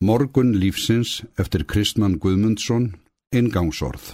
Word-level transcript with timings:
Morgun 0.00 0.52
lífsins 0.54 1.24
eftir 1.42 1.64
Kristmann 1.66 2.20
Guðmundsson, 2.22 2.92
ingangsorð. 3.34 4.12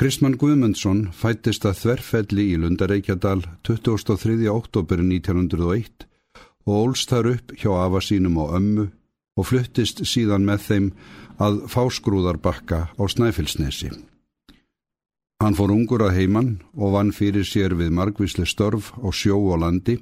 Kristmann 0.00 0.38
Guðmundsson 0.40 1.10
fættist 1.12 1.66
að 1.68 1.82
þverfelli 1.82 2.46
í 2.54 2.60
Lundareikjadal 2.62 3.42
23. 3.68 4.48
oktober 4.48 5.02
1901 5.04 6.06
og 6.64 6.72
ólst 6.78 7.12
þar 7.12 7.28
upp 7.34 7.52
hjá 7.60 7.68
afa 7.76 8.00
sínum 8.06 8.40
og 8.40 8.54
ömmu 8.56 8.86
og 9.36 9.48
fluttist 9.50 10.00
síðan 10.08 10.48
með 10.48 10.64
þeim 10.70 10.88
að 11.36 11.60
fásgrúðarbakka 11.68 12.80
á 12.96 13.02
Snæfellsnesi. 13.04 13.92
Hann 15.44 15.58
fór 15.60 15.76
ungur 15.76 16.06
að 16.08 16.22
heimann 16.22 16.54
og 16.72 16.96
vann 16.96 17.12
fyrir 17.12 17.44
sér 17.44 17.76
við 17.76 17.92
margvísli 18.00 18.48
störf 18.48 18.94
á 18.96 19.12
sjó 19.12 19.36
og 19.52 19.60
landi 19.60 20.00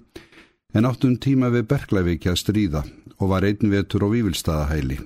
en 0.76 0.84
áttum 0.84 1.14
tíma 1.16 1.48
við 1.54 1.70
Berglavík 1.70 2.26
að 2.28 2.40
stríða 2.42 2.82
og 3.16 3.30
var 3.30 3.46
einn 3.48 3.70
vetur 3.72 4.04
á 4.04 4.08
Vívilstaðahæli. 4.12 4.98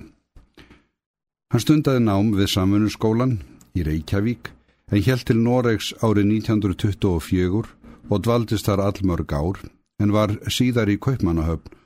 Hann 1.51 1.63
stundaði 1.63 2.01
nám 2.03 2.33
við 2.35 2.51
samfunnusskólan 2.51 3.37
í 3.79 3.85
Reykjavík 3.87 4.51
en 4.91 5.03
hjælt 5.05 5.29
til 5.29 5.39
Noregs 5.39 5.93
árið 6.03 6.27
1924 6.43 7.63
og 8.11 8.23
dvaldist 8.25 8.67
þar 8.67 8.83
allmörg 8.89 9.31
ár 9.31 9.63
en 10.03 10.11
var 10.11 10.35
síðar 10.51 10.91
í 10.91 10.99
Kaupmannahöfn 10.99 11.79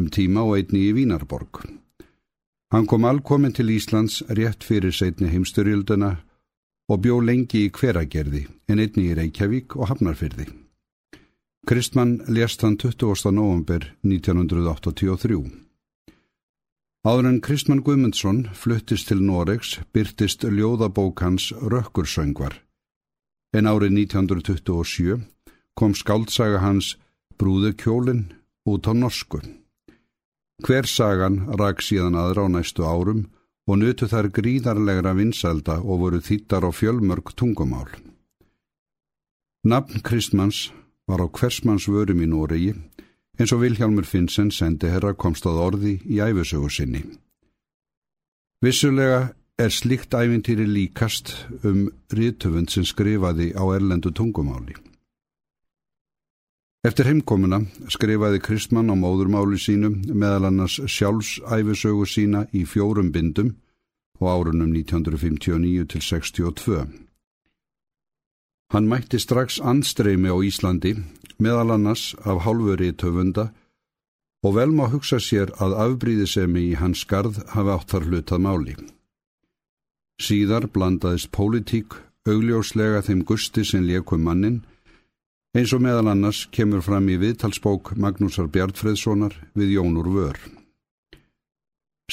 um 0.00 0.08
tíma 0.12 0.44
og 0.48 0.56
einni 0.56 0.86
í 0.88 0.94
Vínarborg. 0.96 1.64
Hann 2.72 2.88
kom 2.88 3.04
allkomin 3.04 3.52
til 3.56 3.68
Íslands 3.72 4.22
rétt 4.28 4.64
fyrir 4.64 4.96
setni 4.96 5.28
heimsturjölduna 5.32 6.16
og 6.88 7.02
bjó 7.04 7.20
lengi 7.20 7.66
í 7.66 7.72
hveragerði 7.72 8.46
en 8.68 8.80
einni 8.80 9.10
í 9.10 9.16
Reykjavík 9.18 9.76
og 9.76 9.92
Hafnarfyrði. 9.92 10.65
Kristmann 11.66 12.22
lést 12.26 12.60
hann 12.60 12.76
20. 12.76 13.30
november 13.30 13.96
1983. 14.02 15.50
Áður 17.02 17.26
en 17.26 17.40
Kristmann 17.42 17.82
Guðmundsson 17.82 18.44
fluttist 18.54 19.08
til 19.10 19.24
Noregs 19.26 19.72
byrtist 19.90 20.46
ljóðabók 20.46 21.24
hans 21.26 21.48
Rökkursöngvar. 21.50 22.54
En 23.50 23.66
árið 23.66 23.98
1927 23.98 25.26
kom 25.74 25.98
skaldsaga 25.98 26.62
hans 26.62 26.92
Brúðu 27.34 27.74
kjólinn 27.74 28.22
út 28.62 28.86
á 28.86 28.94
norsku. 28.94 29.42
Hver 30.62 30.86
sagan 30.86 31.50
rak 31.58 31.82
síðan 31.82 32.14
aðra 32.14 32.46
á 32.46 32.48
næstu 32.54 32.86
árum 32.86 33.26
og 33.66 33.82
nutu 33.82 34.06
þær 34.06 34.30
gríðarlegra 34.30 35.18
vinsalda 35.18 35.82
og 35.82 36.06
voru 36.06 36.22
þýttar 36.22 36.62
á 36.62 36.70
fjölmörg 36.70 37.34
tungumál. 37.34 37.90
Nafn 39.66 39.98
Kristmanns 40.06 40.68
var 41.06 41.22
á 41.22 41.26
hversmanns 41.30 41.86
vörum 41.88 42.22
í 42.22 42.28
Noregi 42.30 42.74
eins 43.38 43.52
og 43.52 43.62
Vilhjálmur 43.62 44.06
Finnsen 44.08 44.50
sendi 44.50 44.90
herra 44.90 45.14
komst 45.14 45.46
að 45.46 45.60
orði 45.66 45.94
í 46.04 46.20
æfisögu 46.24 46.70
sinni. 46.72 47.02
Vissulega 48.64 49.34
er 49.60 49.72
slikt 49.72 50.14
æfintýri 50.16 50.66
líkast 50.68 51.32
um 51.64 51.86
rítöfund 52.12 52.72
sem 52.72 52.84
skrifaði 52.84 53.52
á 53.56 53.64
erlendu 53.76 54.12
tungumáli. 54.12 54.76
Eftir 56.86 57.08
heimkomuna 57.08 57.62
skrifaði 57.90 58.40
Kristmann 58.40 58.92
á 58.92 58.94
móðurmáli 58.94 59.58
sínum 59.58 59.98
meðal 60.12 60.50
annars 60.50 60.78
sjálfsæfisögu 60.86 62.06
sína 62.06 62.46
í 62.54 62.62
fjórum 62.68 63.10
bindum 63.12 63.56
og 64.20 64.28
árunum 64.32 64.70
1959 64.72 65.88
til 65.92 66.00
62. 66.00 67.05
Hann 68.72 68.88
mætti 68.90 69.18
strax 69.22 69.60
andstreymi 69.62 70.32
á 70.32 70.36
Íslandi 70.42 70.96
meðal 71.38 71.74
annars 71.76 72.14
af 72.24 72.42
hálfuri 72.46 72.90
töfunda 72.92 73.50
og 74.42 74.56
vel 74.56 74.72
má 74.74 74.86
hugsa 74.90 75.18
sér 75.22 75.52
að 75.62 75.76
afbríðisemi 75.84 76.62
í 76.70 76.74
hans 76.80 77.04
skarð 77.06 77.42
hafi 77.54 77.74
átt 77.76 77.92
þar 77.92 78.08
hlutað 78.08 78.44
máli. 78.46 78.74
Síðar 80.22 80.66
blandaðist 80.72 81.30
pólitík 81.30 81.98
augljóslega 82.26 83.04
þeim 83.06 83.22
gusti 83.28 83.64
sem 83.64 83.86
liekum 83.86 84.24
mannin 84.26 84.62
eins 85.56 85.72
og 85.72 85.84
meðal 85.84 86.10
annars 86.12 86.46
kemur 86.52 86.82
fram 86.84 87.06
í 87.08 87.16
viðtalsbók 87.22 87.94
Magnúsar 87.96 88.50
Bjartfreðssonar 88.52 89.36
við 89.54 89.76
Jónur 89.78 90.10
Vör. 90.12 90.55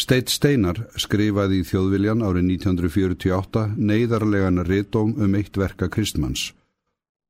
Steit 0.03 0.28
Steinar 0.28 0.81
skrifaði 1.00 1.62
í 1.62 1.64
Þjóðviljan 1.64 2.24
árið 2.28 2.50
1948 2.58 3.62
neyðarlegan 3.80 4.59
réttóm 4.68 5.14
um 5.16 5.36
eitt 5.40 5.56
verka 5.56 5.88
Kristmanns 5.88 6.50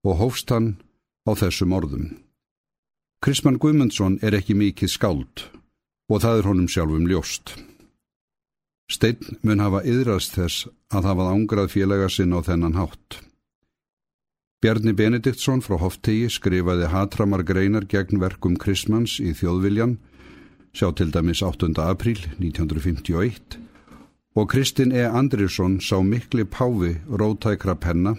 og 0.01 0.17
hófst 0.17 0.49
hann 0.49 0.71
á 1.29 1.37
þessum 1.37 1.75
orðum. 1.77 2.07
Krisman 3.21 3.59
Guðmundsson 3.61 4.15
er 4.25 4.33
ekki 4.39 4.55
mikið 4.57 4.89
skáld 4.89 5.43
og 6.09 6.23
það 6.23 6.39
er 6.39 6.49
honum 6.49 6.71
sjálfum 6.71 7.05
ljóst. 7.11 7.53
Steinn 8.89 9.37
mun 9.45 9.61
hafa 9.61 9.83
yðrast 9.85 10.33
þess 10.39 10.65
að 10.89 11.11
hafað 11.11 11.31
ángrað 11.35 11.69
félaga 11.75 12.09
sinn 12.09 12.33
á 12.33 12.41
þennan 12.41 12.79
hátt. 12.79 13.19
Bjarni 14.65 14.95
Benediktsson 14.97 15.61
frá 15.61 15.77
Hoftegi 15.77 16.25
skrifaði 16.31 16.89
hatramar 16.89 17.45
greinar 17.45 17.85
gegn 17.85 18.17
verkum 18.23 18.57
Krismans 18.57 19.19
í 19.21 19.35
Þjóðviljan, 19.37 19.99
sjá 20.73 20.89
til 20.97 21.11
dæmis 21.13 21.41
8. 21.41 21.69
apríl 21.77 22.17
1951, 22.41 23.59
og 24.35 24.49
Kristinn 24.49 24.91
E. 24.91 25.05
Andrisson 25.05 25.79
sá 25.79 26.01
mikli 26.01 26.43
páfi 26.43 26.97
rótækra 27.07 27.75
penna, 27.77 28.15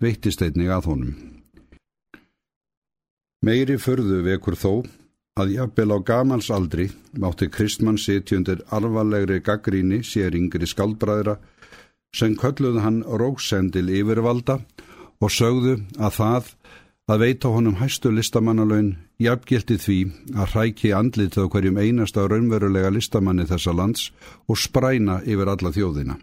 veittist 0.00 0.42
einnig 0.42 0.68
að 0.68 0.88
honum. 0.90 1.14
Meiri 3.42 3.78
förðu 3.78 4.22
vekur 4.26 4.58
þó 4.58 4.72
að 5.38 5.54
jafnvel 5.54 5.94
á 5.94 5.98
gamals 6.02 6.50
aldri 6.50 6.90
mátti 7.18 7.48
Kristmann 7.50 7.98
sitjundir 7.98 8.64
alvarlegri 8.70 9.40
gaggríni 9.40 10.02
sér 10.02 10.34
yngri 10.36 10.66
skaldbræðra 10.66 11.38
sem 12.14 12.34
kölluð 12.36 12.82
hann 12.82 13.00
róksendil 13.06 13.88
yfirvalda 13.88 14.58
og 15.22 15.30
sögðu 15.30 15.78
að 15.98 16.18
það 16.18 16.50
að 17.10 17.22
veita 17.24 17.50
honum 17.50 17.78
hæstu 17.80 18.12
listamannalaun 18.14 18.92
jafngildi 19.22 19.78
því 19.84 19.98
að 20.36 20.52
hræki 20.54 20.92
andlitið 20.94 21.46
á 21.46 21.52
hverjum 21.52 21.80
einasta 21.80 22.26
raunverulega 22.28 22.92
listamanni 22.94 23.46
þessa 23.48 23.74
lands 23.74 24.10
og 24.46 24.58
spræna 24.58 25.20
yfir 25.26 25.50
alla 25.50 25.72
þjóðina. 25.74 26.18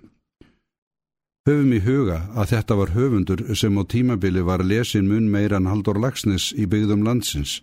Höfum 1.48 1.74
í 1.74 1.80
huga 1.84 2.20
að 2.36 2.52
þetta 2.54 2.76
var 2.80 2.94
höfundur 2.94 3.42
sem 3.56 3.76
á 3.80 3.84
tímabili 3.84 4.44
var 4.46 4.64
lesin 4.64 5.08
mun 5.10 5.30
meira 5.32 5.58
en 5.58 5.68
Haldur 5.68 6.00
Lagsnes 6.00 6.52
í 6.54 6.68
byggðum 6.70 7.04
landsins. 7.08 7.62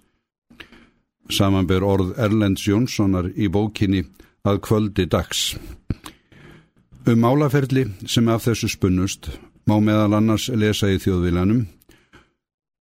Samanber 1.30 1.84
orð 1.84 2.14
Erlends 2.18 2.66
Jónssonar 2.66 3.30
í 3.34 3.48
bókinni 3.48 4.04
að 4.46 4.60
kvöldi 4.66 5.06
dags. 5.10 5.56
Um 7.06 7.22
málaferli 7.22 7.86
sem 8.06 8.28
af 8.28 8.46
þessu 8.46 8.68
spunnust 8.70 9.30
má 9.66 9.78
meðal 9.80 10.18
annars 10.18 10.48
lesa 10.48 10.90
í 10.90 10.98
þjóðvilanum 11.02 11.66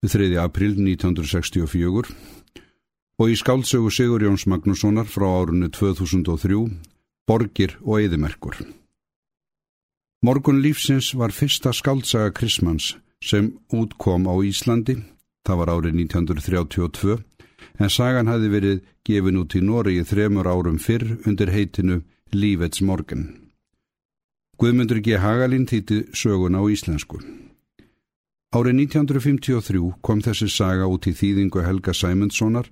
3. 0.03 0.35
april 0.35 0.73
1964 0.75 2.09
og 3.19 3.29
í 3.31 3.35
skáldsögu 3.39 3.87
Sigur 3.87 4.25
Jóns 4.25 4.43
Magnússonar 4.51 5.07
frá 5.07 5.23
árunni 5.31 5.69
2003 5.71 6.57
Borgir 7.23 7.77
og 7.87 8.01
Eðimerkur. 8.01 8.57
Morgun 10.27 10.59
lífsins 10.59 11.13
var 11.15 11.31
fyrsta 11.31 11.71
skaldsaga 11.71 12.33
Krismans 12.35 12.97
sem 13.23 13.53
útkom 13.71 14.27
á 14.27 14.35
Íslandi, 14.43 14.97
það 15.47 15.59
var 15.61 15.71
árið 15.71 15.95
1932, 16.03 17.15
en 17.79 17.89
sagan 17.89 18.27
hafi 18.27 18.51
verið 18.51 18.83
gefin 19.07 19.39
út 19.39 19.55
í 19.55 19.63
Noregi 19.63 20.03
þremur 20.03 20.51
árum 20.51 20.83
fyrr 20.83 21.15
undir 21.23 21.47
heitinu 21.55 22.01
Lífets 22.35 22.83
morgun. 22.83 23.29
Guðmundur 24.59 24.99
G. 24.99 25.15
Hagalín 25.15 25.63
þýtti 25.63 26.09
sögun 26.11 26.59
á 26.59 26.61
íslensku. 26.67 27.23
Árið 28.53 28.83
1953 28.85 29.79
kom 30.05 30.19
þessi 30.21 30.45
saga 30.53 30.85
út 30.85 31.07
í 31.09 31.13
þýðingu 31.17 31.63
Helga 31.65 31.93
Sæmundssonar 31.97 32.67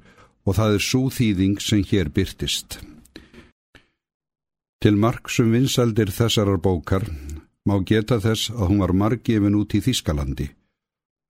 og 0.45 0.57
það 0.57 0.75
er 0.75 0.83
svo 0.85 1.07
þýðing 1.09 1.57
sem 1.57 1.81
hér 1.89 2.11
byrtist. 2.13 2.77
Til 4.81 4.93
mark 4.97 5.29
sem 5.33 5.49
vinsaldir 5.49 6.13
þessarar 6.13 6.61
bókar 6.61 7.07
má 7.65 7.79
geta 7.81 8.19
þess 8.21 8.53
að 8.53 8.67
hún 8.69 8.85
var 8.85 8.93
marggefin 8.93 9.57
út 9.57 9.73
í 9.73 9.81
Þískalandi 9.81 10.51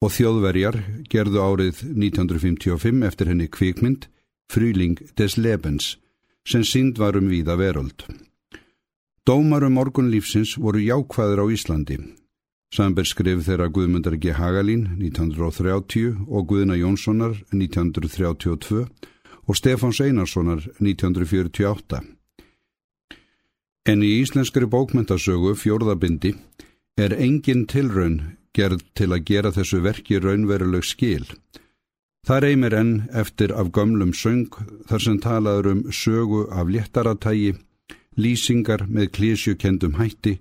og 0.04 0.12
þjóðverjar 0.20 0.82
gerðu 1.08 1.44
árið 1.48 1.84
1955 1.88 3.08
eftir 3.08 3.32
henni 3.32 3.48
kvikmynd 3.48 4.08
Frýling 4.52 5.00
des 5.16 5.38
Lebens 5.40 5.94
sem 6.44 6.64
sínd 6.68 7.00
var 7.00 7.16
um 7.16 7.32
víða 7.32 7.56
veröld. 7.56 8.04
Dómarum 9.24 9.78
morgunlífsins 9.80 10.58
voru 10.60 10.82
jákvæður 10.84 11.44
á 11.44 11.46
Íslandi. 11.56 12.04
Samber 12.72 13.04
skrif 13.04 13.42
þeirra 13.44 13.68
Guðmundar 13.68 14.16
G. 14.16 14.32
Hagalín 14.32 14.86
1930 14.96 16.22
og 16.32 16.46
Guðna 16.48 16.78
Jónssonar 16.80 17.34
1932 17.52 18.86
og 19.44 19.58
Stefáns 19.60 20.00
Einarssonar 20.00 20.64
1948. 20.80 22.00
En 23.92 24.04
í 24.06 24.12
íslenskri 24.22 24.70
bókmentasögu 24.72 25.52
fjórðabindi 25.60 26.32
er 26.96 27.16
engin 27.18 27.66
tilraun 27.68 28.38
gerð 28.56 28.86
til 28.96 29.10
að 29.12 29.26
gera 29.28 29.52
þessu 29.52 29.82
verki 29.84 30.22
raunveruleg 30.24 30.88
skil. 30.88 31.26
Það 32.24 32.44
reymir 32.46 32.76
enn 32.78 32.94
eftir 33.12 33.52
af 33.52 33.74
gömlum 33.76 34.14
söng 34.16 34.48
þar 34.88 35.04
sem 35.04 35.20
talaður 35.20 35.72
um 35.74 35.84
sögu 35.92 36.46
af 36.48 36.72
léttaratægi 36.72 37.58
lýsingar 38.16 38.86
með 38.88 39.12
klísjukendum 39.18 39.98
hætti 40.00 40.38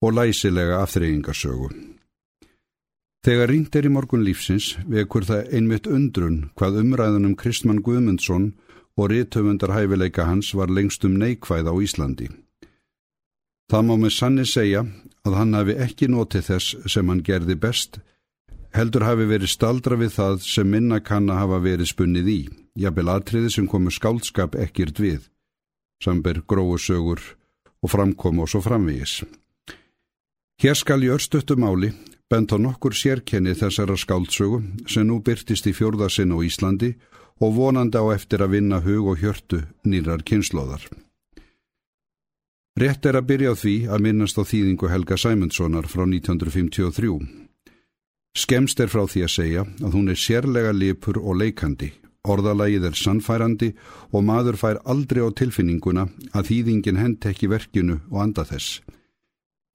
og 0.00 0.16
læsilega 0.16 0.80
afþreyingarsögu. 0.84 1.70
Þegar 3.20 3.50
ringt 3.52 3.76
er 3.76 3.84
í 3.84 3.92
morgun 3.92 4.24
lífsins 4.24 4.74
vekur 4.88 5.26
það 5.28 5.50
einmitt 5.56 5.86
undrun 5.86 6.38
hvað 6.56 6.78
umræðunum 6.80 7.34
Kristmann 7.36 7.82
Guðmundsson 7.84 8.54
og 8.96 9.10
réttöfundar 9.12 9.74
hæfileika 9.76 10.24
hans 10.24 10.54
var 10.56 10.72
lengstum 10.72 11.18
neikvæð 11.20 11.68
á 11.68 11.74
Íslandi. 11.84 12.28
Það 13.70 13.84
má 13.86 13.94
með 14.00 14.14
sanni 14.16 14.46
segja 14.48 14.86
að 15.26 15.36
hann 15.36 15.52
hafi 15.54 15.76
ekki 15.84 16.08
notið 16.08 16.46
þess 16.48 16.88
sem 16.94 17.12
hann 17.12 17.20
gerði 17.22 17.58
best, 17.60 18.00
heldur 18.74 19.04
hafi 19.04 19.28
verið 19.28 19.52
staldra 19.52 19.98
við 20.00 20.16
það 20.16 20.40
sem 20.46 20.70
minna 20.70 21.00
kann 21.04 21.28
að 21.30 21.42
hafa 21.42 21.60
verið 21.66 21.92
spunnið 21.92 22.32
í, 22.32 22.40
jafnvel 22.80 23.12
atriði 23.12 23.52
sem 23.52 23.68
komu 23.68 23.92
skáldskap 23.92 24.56
ekkert 24.56 24.98
við, 24.98 25.28
samber 26.02 26.40
gróusögur 26.48 27.20
og 27.84 27.92
framkom 27.92 28.40
og 28.40 28.50
svo 28.50 28.64
framvegis. 28.64 29.20
Hér 30.60 30.76
skal 30.76 31.00
í 31.00 31.08
örstuttu 31.08 31.54
máli 31.56 31.88
bent 32.28 32.52
á 32.52 32.60
nokkur 32.60 32.92
sérkenni 32.92 33.54
þessara 33.56 33.94
skáldsögu 33.96 34.58
sem 34.92 35.06
nú 35.08 35.16
byrtist 35.24 35.64
í 35.64 35.72
fjórðasinn 35.72 36.34
á 36.36 36.38
Íslandi 36.44 36.90
og 37.40 37.54
vonandi 37.56 37.96
á 37.96 38.04
eftir 38.12 38.44
að 38.44 38.52
vinna 38.58 38.82
hug 38.84 39.08
og 39.14 39.22
hjörtu 39.22 39.62
nýrar 39.88 40.20
kynnslóðar. 40.20 40.84
Rétt 42.76 43.08
er 43.08 43.16
að 43.16 43.28
byrja 43.32 43.56
á 43.56 43.60
því 43.62 43.74
að 43.88 44.04
minnast 44.04 44.36
á 44.36 44.44
þýðingu 44.44 44.92
Helga 44.92 45.16
Sæmundssonar 45.16 45.88
frá 45.88 46.04
1953. 46.04 47.16
Skemst 48.36 48.84
er 48.84 48.92
frá 48.92 49.08
því 49.08 49.24
að 49.24 49.34
segja 49.38 49.64
að 49.64 49.96
hún 49.96 50.12
er 50.12 50.20
sérlega 50.20 50.76
lipur 50.76 51.24
og 51.24 51.40
leikandi, 51.40 51.94
orðalagið 52.28 52.92
er 52.92 53.00
sannfærandi 53.00 53.72
og 54.12 54.28
maður 54.28 54.60
fær 54.60 54.84
aldrei 54.84 55.24
á 55.24 55.32
tilfinninguna 55.32 56.10
að 56.36 56.52
þýðingin 56.52 57.00
hend 57.00 57.32
ekki 57.32 57.48
verkinu 57.48 58.02
og 58.12 58.26
anda 58.28 58.44
þess. 58.44 58.82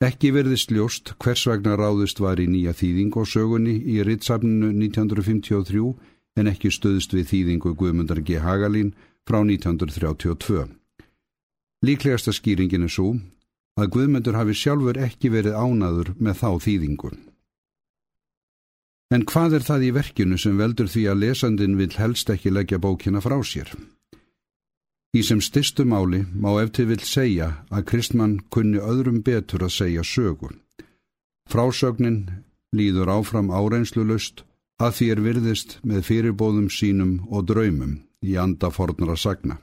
Ekki 0.04 0.34
verðist 0.36 0.74
ljóst 0.76 1.14
hvers 1.24 1.46
vegna 1.48 1.78
ráðist 1.80 2.20
var 2.20 2.42
í 2.44 2.50
nýja 2.52 2.74
þýðing 2.76 3.16
og 3.16 3.30
sögunni 3.32 3.78
í 3.80 4.02
Rittsafninu 4.04 4.74
1953 4.76 5.94
en 6.36 6.50
ekki 6.52 6.72
stöðst 6.74 7.16
við 7.16 7.30
þýðingu 7.30 7.72
Guðmundar 7.80 8.20
G. 8.20 8.42
Hagalín 8.44 8.92
frá 9.24 9.40
1932. 9.40 10.68
Líklegasta 11.88 12.36
skýringin 12.36 12.84
er 12.84 12.92
svo 12.92 13.14
að 13.80 13.92
Guðmundur 13.96 14.36
hafi 14.36 14.58
sjálfur 14.60 15.00
ekki 15.00 15.32
verið 15.32 15.56
ánaður 15.56 16.12
með 16.20 16.42
þá 16.44 16.50
þýðingu. 16.68 17.16
En 19.16 19.24
hvað 19.24 19.62
er 19.62 19.64
það 19.64 19.88
í 19.88 19.96
verkinu 19.96 20.38
sem 20.42 20.60
veldur 20.60 20.92
því 20.92 21.08
að 21.08 21.22
lesandin 21.24 21.80
vil 21.80 21.94
helst 21.96 22.32
ekki 22.36 22.52
leggja 22.52 22.84
bókina 22.84 23.24
frá 23.24 23.40
sér? 23.48 23.72
Í 25.16 25.22
sem 25.24 25.40
stystu 25.40 25.86
máli 25.88 26.26
má 26.36 26.50
eftir 26.60 26.90
vil 26.90 27.00
segja 27.00 27.48
að 27.72 27.86
Kristmann 27.92 28.40
kunni 28.52 28.82
öðrum 28.84 29.22
betur 29.24 29.64
að 29.64 29.76
segja 29.78 30.04
sögu. 30.04 30.50
Frásögnin 31.48 32.44
líður 32.76 33.14
áfram 33.14 33.54
áreinslu 33.54 34.04
lust 34.04 34.44
að 34.82 34.98
því 34.98 35.08
er 35.14 35.22
virðist 35.28 35.78
með 35.88 36.04
fyrirbóðum 36.10 36.68
sínum 36.68 37.16
og 37.32 37.48
draumum 37.48 38.02
í 38.26 38.36
anda 38.36 38.74
fornara 38.76 39.16
sagna. 39.16 39.56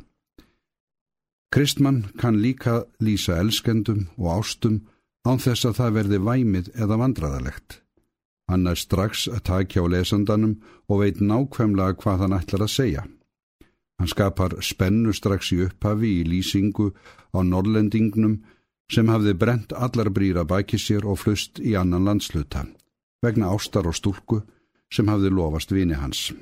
Kristmann 1.52 2.06
kann 2.16 2.40
líka 2.40 2.86
lýsa 3.04 3.36
elskendum 3.36 4.06
og 4.16 4.38
ástum 4.38 4.80
án 5.28 5.42
þess 5.42 5.68
að 5.68 5.78
það 5.82 5.96
verði 5.98 6.20
væmið 6.28 6.70
eða 6.80 7.00
vandraðalegt. 7.02 7.82
Hann 8.48 8.66
er 8.66 8.80
strax 8.80 9.28
að 9.28 9.44
takja 9.50 9.84
á 9.84 9.86
lesandanum 9.92 10.62
og 10.88 11.02
veit 11.04 11.20
nákvæmlega 11.20 12.00
hvað 12.00 12.24
hann 12.24 12.38
ætlar 12.40 12.64
að 12.64 12.72
segja. 12.72 13.04
Hann 14.02 14.10
skapar 14.10 14.56
spennu 14.66 15.12
strax 15.14 15.52
í 15.54 15.60
upphafi 15.62 16.08
í 16.10 16.22
lýsingu 16.26 16.88
á 17.30 17.38
norrlendingnum 17.46 18.32
sem 18.90 19.06
hafði 19.06 19.34
brent 19.38 19.74
allar 19.78 20.08
brýra 20.10 20.42
baki 20.42 20.74
sér 20.74 21.04
og 21.06 21.20
flust 21.22 21.60
í 21.62 21.76
annan 21.78 22.08
landsluta, 22.08 22.64
vegna 23.22 23.52
ástar 23.54 23.86
og 23.86 23.94
stúlku 23.94 24.40
sem 24.90 25.06
hafði 25.06 25.30
lofast 25.30 25.70
vini 25.70 25.94
hans. 25.94 26.32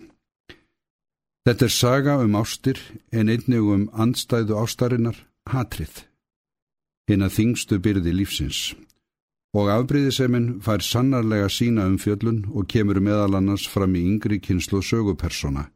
Þetta 1.45 1.67
er 1.67 1.75
saga 1.75 2.15
um 2.25 2.39
ástir 2.41 2.81
en 3.12 3.29
einnig 3.29 3.69
um 3.75 3.85
andstæðu 3.93 4.57
ástarinnar, 4.62 5.19
hatrið, 5.53 6.07
hinn 7.12 7.27
að 7.27 7.35
þingstu 7.35 7.77
byrði 7.77 8.15
lífsins. 8.23 8.62
Og 9.53 9.69
afbríðiseminn 9.69 10.62
fær 10.65 10.81
sannarlega 10.81 11.53
sína 11.53 11.85
um 11.93 12.01
fjöllun 12.01 12.41
og 12.55 12.73
kemur 12.73 13.03
meðal 13.05 13.37
annars 13.37 13.69
fram 13.69 14.01
í 14.01 14.07
yngri 14.15 14.41
kynslu 14.41 14.81
sögupersona, 14.81 15.67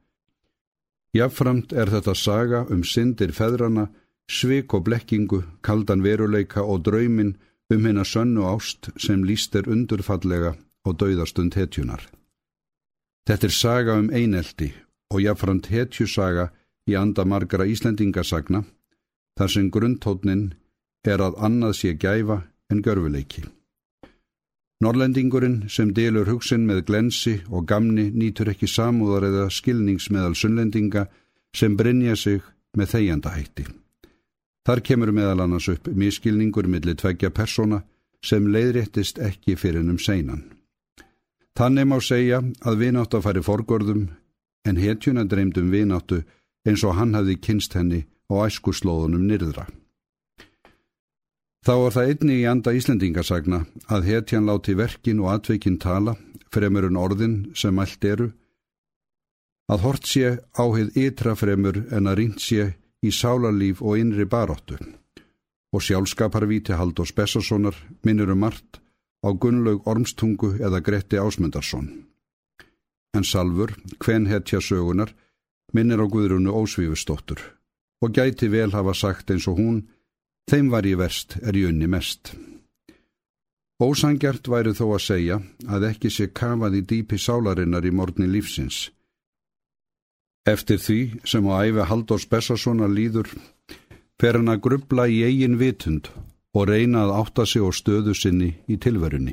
Jáframt 1.14 1.72
er 1.72 1.92
þetta 1.92 2.14
saga 2.18 2.60
um 2.74 2.82
syndir 2.82 3.30
feðrana, 3.30 3.86
svik 4.26 4.74
og 4.74 4.88
blekkingu, 4.88 5.44
kaldan 5.62 6.02
veruleika 6.02 6.64
og 6.64 6.82
draumin 6.88 7.36
um 7.70 7.86
hennar 7.86 8.08
sönnu 8.08 8.42
ást 8.50 8.90
sem 8.98 9.22
líst 9.22 9.54
er 9.54 9.70
undurfallega 9.70 10.56
og 10.84 10.98
dauðastund 10.98 11.54
hetjunar. 11.54 12.02
Þetta 13.28 13.46
er 13.46 13.54
saga 13.54 13.98
um 14.00 14.10
eineldi 14.10 14.72
og 15.14 15.22
jáframt 15.22 15.70
hetjusaga 15.70 16.50
í 16.90 16.98
anda 16.98 17.24
margara 17.24 17.64
Íslendingasagna, 17.64 18.64
þar 19.38 19.50
sem 19.54 19.70
grundtótnin 19.70 20.48
er 21.06 21.22
að 21.22 21.38
annað 21.38 21.78
sé 21.78 21.94
gæfa 21.94 22.42
en 22.70 22.82
görfuleiki. 22.82 23.46
Norrlendingurinn 24.84 25.62
sem 25.72 25.94
delur 25.96 26.28
hugsin 26.28 26.66
með 26.68 26.82
glensi 26.90 27.38
og 27.48 27.64
gamni 27.70 28.10
nýtur 28.12 28.50
ekki 28.52 28.68
samúðar 28.68 29.30
eða 29.30 29.46
skilnings 29.50 30.10
meðal 30.12 30.34
sunnlendinga 30.36 31.06
sem 31.56 31.76
brinja 31.78 32.16
sig 32.16 32.42
með 32.76 32.90
þegjanda 32.92 33.32
hætti. 33.32 33.64
Þar 34.64 34.80
kemur 34.88 35.12
meðal 35.12 35.44
annars 35.44 35.68
upp 35.72 35.88
miskilningur 35.88 36.68
millir 36.68 36.98
tveggja 37.00 37.30
persóna 37.30 37.82
sem 38.24 38.46
leiðréttist 38.48 39.20
ekki 39.20 39.56
fyrir 39.60 39.82
hennum 39.82 40.00
seinan. 40.00 40.44
Þannig 41.54 41.88
má 41.88 41.98
segja 42.02 42.40
að 42.66 42.80
vináttu 42.82 43.20
að 43.20 43.26
fari 43.28 43.44
forgörðum 43.46 44.06
en 44.68 44.80
hetjuna 44.80 45.24
dreymdum 45.28 45.70
vináttu 45.70 46.22
eins 46.66 46.84
og 46.84 46.96
hann 46.98 47.14
hafði 47.14 47.38
kynst 47.46 47.76
henni 47.78 48.04
á 48.32 48.34
æskuslóðunum 48.48 49.28
nyrðra. 49.28 49.68
Þá 51.64 51.72
er 51.72 51.94
það 51.94 52.08
einni 52.12 52.34
í 52.42 52.44
anda 52.44 52.72
Íslendingasagna 52.76 53.58
að 53.88 54.08
hetjan 54.10 54.44
láti 54.44 54.74
verkin 54.76 55.22
og 55.24 55.30
atveikin 55.32 55.78
tala, 55.80 56.12
fremur 56.52 56.84
en 56.90 56.98
orðin 57.00 57.36
sem 57.56 57.78
allt 57.80 58.04
eru, 58.04 58.26
að 59.72 59.84
hort 59.86 60.04
sé 60.04 60.34
áhið 60.60 60.98
ytra 61.06 61.32
fremur 61.40 61.78
en 61.88 62.10
að 62.10 62.18
rýnt 62.20 62.44
sé 62.44 62.66
í 63.00 63.12
sálarlíf 63.12 63.80
og 63.80 63.96
innri 63.96 64.28
baróttu. 64.28 64.76
Og 65.72 65.82
sjálfskaparvíti 65.82 66.76
Halldórs 66.76 67.14
Bessasonar 67.16 67.80
minnur 68.04 68.34
um 68.36 68.44
margt 68.44 68.82
á 69.24 69.32
Gunnlaug 69.32 69.88
Ormstungu 69.88 70.58
eða 70.60 70.82
Gretti 70.84 71.16
Ásmundarsson. 71.16 71.88
En 73.16 73.24
Salfur, 73.24 73.72
hven 74.04 74.28
hetja 74.28 74.60
sögunar, 74.60 75.16
minnir 75.72 76.04
á 76.04 76.06
Guðrunu 76.06 76.52
Ósvífustóttur 76.52 77.40
og 78.04 78.12
gæti 78.12 78.50
vel 78.52 78.68
hafa 78.76 78.92
sagt 78.92 79.30
eins 79.32 79.48
og 79.48 79.56
hún 79.56 79.78
Þeim 80.50 80.68
var 80.72 80.84
ég 80.84 80.98
verst, 81.00 81.38
er 81.40 81.56
ég 81.56 81.70
unni 81.72 81.88
mest. 81.88 82.34
Ósangjart 83.80 84.46
væri 84.48 84.74
þó 84.76 84.84
að 84.94 85.02
segja 85.02 85.38
að 85.66 85.88
ekki 85.88 86.10
sé 86.12 86.28
kafað 86.30 86.78
í 86.78 86.82
dýpi 86.90 87.18
sálarinnar 87.18 87.86
í 87.88 87.92
morgni 87.92 88.28
lífsins. 88.30 88.90
Eftir 90.46 90.78
því 90.78 90.98
sem 91.24 91.48
á 91.48 91.64
æfi 91.64 91.88
Haldós 91.88 92.28
Bessarssonar 92.28 92.92
líður 92.92 93.32
fer 94.20 94.36
hann 94.38 94.52
að 94.52 94.62
grubla 94.66 95.08
í 95.08 95.24
eigin 95.24 95.56
vitund 95.58 96.10
og 96.54 96.68
reyna 96.68 97.06
að 97.06 97.14
átta 97.22 97.46
sig 97.48 97.64
á 97.64 97.70
stöðu 97.72 98.14
sinni 98.14 98.52
í 98.68 98.76
tilverunni. 98.76 99.32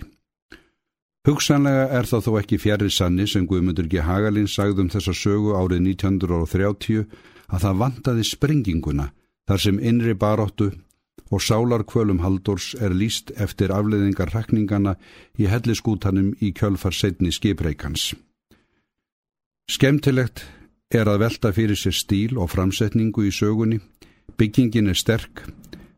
Hugsanlega 1.27 1.89
er 1.94 2.08
það 2.10 2.24
þó 2.25 2.32
ekki 2.39 2.58
fjari 2.58 2.89
sanni 2.89 3.27
sem 3.30 3.44
Guðmundur 3.46 3.86
G. 3.91 4.00
Hagalín 4.01 4.48
sagði 4.50 4.88
um 4.88 4.89
þessa 4.89 5.13
sögu 5.13 5.53
árið 5.53 5.84
1930 5.91 7.03
að 7.51 7.65
það 7.68 7.82
vantaði 7.84 8.25
sprenginguna 8.25 9.12
þar 9.46 9.62
sem 9.62 9.77
innri 9.77 10.15
baróttu 10.18 10.72
og 11.31 11.39
sálarkvölum 11.39 12.19
Haldórs 12.19 12.73
er 12.75 12.93
líst 12.93 13.31
eftir 13.39 13.71
afleðingar 13.71 14.33
rakningana 14.35 14.97
í 15.39 15.47
helliskútanum 15.47 16.33
í 16.43 16.51
kjölfar 16.51 16.93
setni 16.93 17.31
skipreikans. 17.31 18.11
Skemtilegt 19.71 20.43
er 20.91 21.07
að 21.07 21.23
velta 21.23 21.53
fyrir 21.55 21.79
sér 21.79 21.95
stíl 21.95 22.38
og 22.38 22.51
framsetningu 22.51 23.23
í 23.23 23.31
sögunni, 23.31 23.79
byggingin 24.35 24.91
er 24.91 25.00
sterk, 25.00 25.45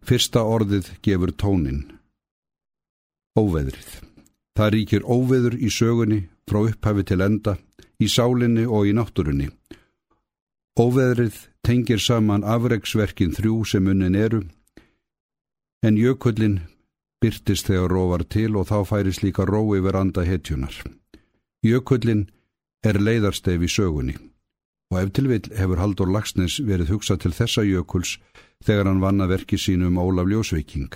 fyrsta 0.05 0.43
orðið 0.45 0.91
gefur 1.01 1.33
tónin. 1.33 1.81
Óveðrið. 3.33 3.89
Það 4.53 4.73
ríkir 4.75 5.05
óveður 5.09 5.55
í 5.57 5.69
sögunni 5.73 6.19
frá 6.45 6.59
upphafi 6.67 7.05
til 7.09 7.23
enda, 7.25 7.57
í 7.97 8.05
sálinni 8.05 8.67
og 8.69 8.85
í 8.85 8.93
náttúrunni. 8.93 9.49
Óveðrið 10.77 11.39
tengir 11.65 12.01
saman 12.01 12.45
afreiksverkin 12.45 13.33
þrjú 13.33 13.63
sem 13.65 13.89
unnin 13.89 14.17
eru, 14.19 14.43
en 15.83 15.97
jökullin 15.99 16.61
byrtist 17.21 17.67
þegar 17.69 17.91
róvar 17.91 18.23
til 18.23 18.55
og 18.59 18.67
þá 18.71 18.77
færis 18.87 19.21
líka 19.23 19.45
ró 19.47 19.63
yfir 19.77 19.95
anda 19.99 20.25
hetjunar. 20.27 20.75
Jökullin 21.63 22.27
er 22.83 22.99
leiðarstef 22.99 23.63
í 23.63 23.71
sögunni 23.71 24.15
og 24.93 24.99
ef 25.01 25.11
til 25.15 25.29
vill 25.31 25.49
hefur 25.57 25.79
Haldur 25.81 26.11
Lagsnes 26.11 26.59
verið 26.61 26.93
hugsað 26.93 27.23
til 27.23 27.33
þessa 27.33 27.63
jökuls 27.65 28.17
þegar 28.63 28.89
hann 28.91 29.01
vann 29.01 29.23
að 29.23 29.33
verki 29.33 29.57
sínum 29.57 29.97
Ólaf 29.97 30.29
Ljósviking. 30.29 30.91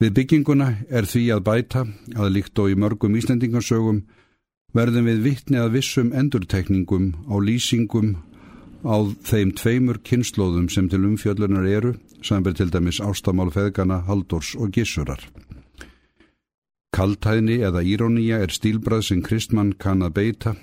Við 0.00 0.14
bygginguna 0.16 0.68
er 0.90 1.06
því 1.06 1.24
að 1.34 1.44
bæta 1.48 1.82
að 2.16 2.32
líkt 2.34 2.58
og 2.58 2.72
í 2.72 2.78
mörgum 2.78 3.16
Íslandingarsögum 3.18 4.00
verðum 4.74 5.10
við 5.10 5.20
vittni 5.28 5.60
að 5.60 5.76
vissum 5.76 6.10
endurtekningum 6.16 7.12
á 7.30 7.34
lýsingum 7.38 8.16
á 8.84 8.96
þeim 9.24 9.54
tveimur 9.56 10.00
kynnslóðum 10.04 10.66
sem 10.72 10.88
til 10.90 11.04
umfjöllunar 11.06 11.68
eru, 11.68 11.94
samverð 12.24 12.60
til 12.60 12.72
dæmis 12.72 13.00
ástamál 13.00 13.52
feðgana, 13.54 14.00
haldors 14.08 14.54
og 14.56 14.72
gissurar. 14.72 15.20
Kaltæðni 16.94 17.58
eða 17.66 17.82
írónía 17.82 18.40
er 18.42 18.52
stílbrað 18.54 19.02
sem 19.08 19.22
kristmann 19.22 19.74
kann 19.78 20.04
að 20.06 20.14
beita, 20.18 20.54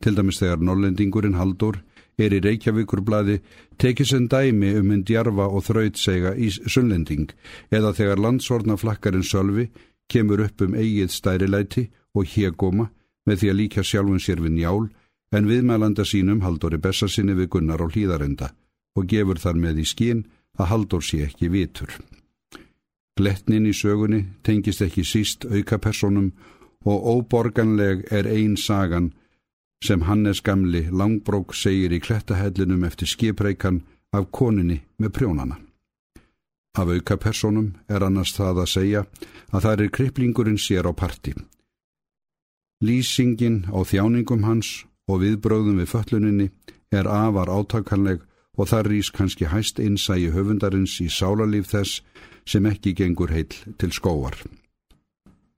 til 0.00 0.14
dæmis 0.14 0.38
þegar 0.40 0.62
nollendingurinn 0.62 1.38
haldur 1.38 1.80
er 2.18 2.34
í 2.34 2.40
Reykjavíkurblæði 2.44 3.40
tekið 3.82 4.10
sem 4.10 4.28
dæmi 4.30 4.74
um 4.78 4.92
en 4.94 5.02
djarfa 5.06 5.48
og 5.50 5.64
þrautsega 5.66 6.34
í 6.38 6.50
sunnlending 6.54 7.32
eða 7.74 7.94
þegar 7.98 8.22
landsvornaflakkarinn 8.22 9.26
Sölvi 9.26 9.68
kemur 10.10 10.44
upp 10.44 10.62
um 10.62 10.76
eigið 10.78 11.10
stærilæti 11.10 11.88
og 12.14 12.28
hégóma 12.30 12.90
með 13.26 13.40
því 13.40 13.50
að 13.50 13.58
líka 13.60 13.82
sjálfun 13.82 14.22
sér 14.22 14.42
við 14.44 14.58
njál 14.60 14.86
en 15.34 15.48
viðmælanda 15.50 16.06
sínum 16.06 16.44
haldur 16.44 16.76
í 16.76 16.82
bessasinni 16.82 17.34
við 17.34 17.50
gunnar 17.56 17.82
og 17.82 17.94
hlýðarenda 17.96 18.52
og 18.94 19.08
gefur 19.10 19.40
þar 19.42 19.58
með 19.58 19.82
í 19.82 19.86
skín 19.88 20.24
að 20.58 20.70
haldur 20.70 21.02
sé 21.02 21.24
ekki 21.26 21.50
vitur. 21.52 21.90
Gletnin 23.18 23.66
í 23.70 23.74
sögunni 23.74 24.24
tengist 24.42 24.82
ekki 24.82 25.04
síst 25.06 25.46
aukapersonum 25.46 26.32
og 26.84 27.06
óborganleg 27.14 28.04
er 28.12 28.26
ein 28.26 28.56
sagan 28.56 29.12
sem 29.84 30.02
Hannes 30.08 30.40
gamli 30.42 30.88
langbrók 30.90 31.54
segir 31.54 31.92
í 31.92 32.00
klettahellinum 32.00 32.84
eftir 32.88 33.08
skipreikan 33.08 33.82
af 34.12 34.30
koninni 34.30 34.80
með 34.98 35.14
prjónana. 35.18 35.58
Af 36.74 36.90
aukapersonum 36.90 37.74
er 37.88 38.02
annars 38.02 38.34
það 38.34 38.62
að 38.64 38.72
segja 38.72 39.02
að 39.52 39.66
það 39.66 39.84
er 39.84 39.94
kriplingurinn 39.98 40.58
sér 40.58 40.88
á 40.90 40.92
parti. 40.92 41.34
Lýsingin 42.82 43.64
á 43.70 43.78
þjáningum 43.86 44.44
hans 44.44 44.84
og 45.08 45.22
viðbröðum 45.22 45.78
við 45.78 45.92
fölluninni 45.92 46.48
er 46.90 47.06
afar 47.06 47.52
átakanleg 47.52 48.24
og 48.56 48.68
þar 48.70 48.90
rýs 48.90 49.10
kannski 49.14 49.48
hæst 49.50 49.80
innsægi 49.82 50.30
höfundarins 50.34 50.98
í 51.02 51.08
sálarlíf 51.10 51.70
þess 51.72 52.02
sem 52.46 52.66
ekki 52.66 52.94
gengur 52.94 53.32
heil 53.34 53.50
til 53.78 53.92
skóar. 53.92 54.36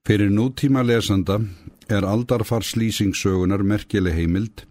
Fyrir 0.06 0.30
nútíma 0.30 0.84
lesanda 0.86 1.40
er 1.90 2.06
aldarfarslýsingssögunar 2.06 3.62
merkileg 3.66 4.14
heimild. 4.14 4.64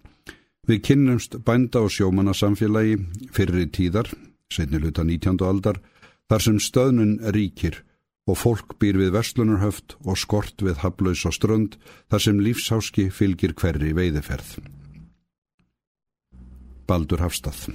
Við 0.66 0.82
kynnumst 0.88 1.38
bænda 1.46 1.84
og 1.86 1.92
sjómanna 1.94 2.34
samfélagi 2.34 2.98
fyrir 3.36 3.66
í 3.66 3.68
tíðar, 3.70 4.10
setni 4.50 4.80
luta 4.80 5.04
19. 5.04 5.38
aldar, 5.46 5.82
þar 6.32 6.42
sem 6.42 6.60
stöðnun 6.60 7.20
ríkir 7.36 7.84
og 8.26 8.40
fólk 8.42 8.78
býr 8.82 8.98
við 8.98 9.12
verslunarhöft 9.14 9.98
og 10.02 10.18
skort 10.18 10.64
við 10.66 10.82
haflaus 10.82 11.26
og 11.30 11.36
strönd 11.36 11.76
þar 12.10 12.24
sem 12.26 12.40
lífsháski 12.42 13.10
fylgir 13.14 13.54
hverri 13.54 13.94
veiðiferð. 13.94 14.58
Baldur 16.90 17.22
Hafstað 17.22 17.68